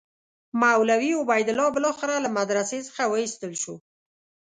مولوي 0.63 1.11
عبیدالله 1.27 1.67
بالاخره 1.75 2.15
له 2.23 2.29
مدرسې 2.37 2.79
څخه 2.87 3.03
وایستل 3.11 3.53
شو. 3.61 3.75